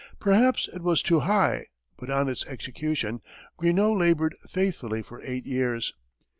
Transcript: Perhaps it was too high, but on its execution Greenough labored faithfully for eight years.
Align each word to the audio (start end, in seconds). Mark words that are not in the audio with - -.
Perhaps 0.19 0.67
it 0.73 0.81
was 0.81 1.03
too 1.03 1.19
high, 1.19 1.67
but 1.95 2.09
on 2.09 2.27
its 2.27 2.43
execution 2.47 3.21
Greenough 3.55 3.95
labored 3.95 4.35
faithfully 4.49 5.03
for 5.03 5.21
eight 5.23 5.45
years. 5.45 5.93